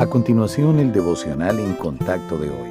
[0.00, 2.70] A continuación, el devocional en contacto de hoy.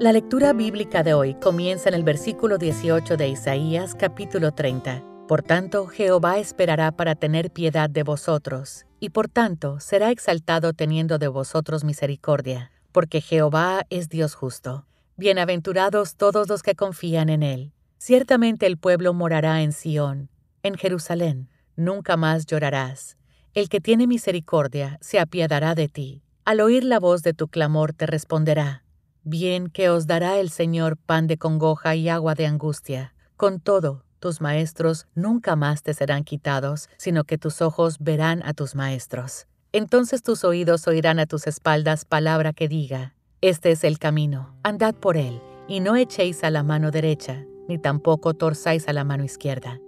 [0.00, 5.04] La lectura bíblica de hoy comienza en el versículo 18 de Isaías capítulo 30.
[5.28, 11.18] Por tanto, Jehová esperará para tener piedad de vosotros, y por tanto será exaltado teniendo
[11.18, 14.86] de vosotros misericordia, porque Jehová es Dios justo.
[15.16, 17.72] Bienaventurados todos los que confían en él.
[17.98, 20.30] Ciertamente el pueblo morará en Sión,
[20.64, 21.48] en Jerusalén.
[21.76, 23.16] Nunca más llorarás.
[23.54, 26.24] El que tiene misericordia se apiadará de ti.
[26.44, 28.82] Al oír la voz de tu clamor te responderá.
[29.22, 33.14] Bien que os dará el Señor pan de congoja y agua de angustia.
[33.36, 38.54] Con todo, tus maestros nunca más te serán quitados, sino que tus ojos verán a
[38.54, 39.46] tus maestros.
[39.72, 44.94] Entonces tus oídos oirán a tus espaldas palabra que diga, Este es el camino, andad
[44.94, 49.24] por él, y no echéis a la mano derecha, ni tampoco torzáis a la mano
[49.24, 49.78] izquierda.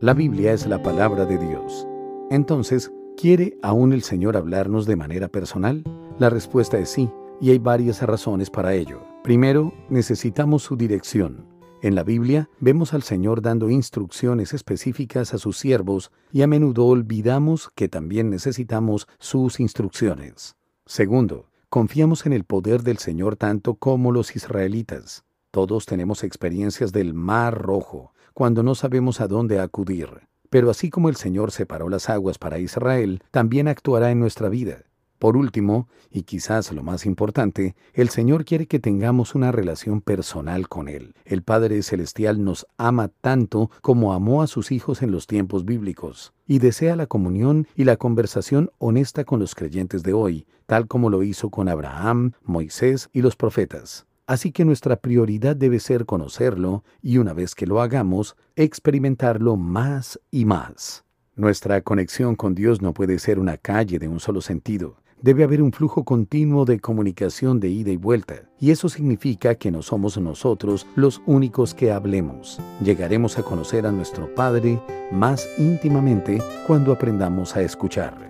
[0.00, 1.86] La Biblia es la palabra de Dios.
[2.30, 5.82] Entonces, ¿quiere aún el Señor hablarnos de manera personal?
[6.20, 7.10] La respuesta es sí,
[7.40, 9.00] y hay varias razones para ello.
[9.24, 11.46] Primero, necesitamos su dirección.
[11.80, 16.84] En la Biblia vemos al Señor dando instrucciones específicas a sus siervos y a menudo
[16.84, 20.56] olvidamos que también necesitamos sus instrucciones.
[20.84, 25.24] Segundo, confiamos en el poder del Señor tanto como los israelitas.
[25.50, 30.28] Todos tenemos experiencias del Mar Rojo, cuando no sabemos a dónde acudir.
[30.50, 34.82] Pero así como el Señor separó las aguas para Israel, también actuará en nuestra vida.
[35.20, 40.66] Por último, y quizás lo más importante, el Señor quiere que tengamos una relación personal
[40.66, 41.14] con Él.
[41.26, 46.32] El Padre Celestial nos ama tanto como amó a sus hijos en los tiempos bíblicos,
[46.46, 51.10] y desea la comunión y la conversación honesta con los creyentes de hoy, tal como
[51.10, 54.06] lo hizo con Abraham, Moisés y los profetas.
[54.26, 60.18] Así que nuestra prioridad debe ser conocerlo y una vez que lo hagamos, experimentarlo más
[60.30, 61.04] y más.
[61.36, 64.96] Nuestra conexión con Dios no puede ser una calle de un solo sentido.
[65.22, 69.70] Debe haber un flujo continuo de comunicación de ida y vuelta, y eso significa que
[69.70, 72.58] no somos nosotros los únicos que hablemos.
[72.82, 74.80] Llegaremos a conocer a nuestro Padre
[75.12, 78.29] más íntimamente cuando aprendamos a escuchar.